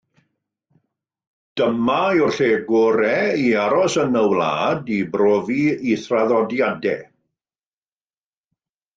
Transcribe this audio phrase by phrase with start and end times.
[1.59, 7.05] Dyma yw'r lle gorau i aros yn y wlad i brofi ei thraddodiadau.